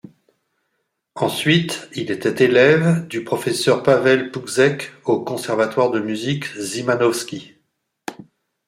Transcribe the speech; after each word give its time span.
Ensuite, 1.13 1.87
il 1.93 2.09
était 2.09 2.43
élève 2.43 3.05
du 3.07 3.23
professeur 3.23 3.83
Paweł 3.83 4.31
Puczek 4.31 4.91
au 5.05 5.23
Conservatoire 5.23 5.91
de 5.91 5.99
Musique 5.99 6.45
Szymanowski. 6.59 7.53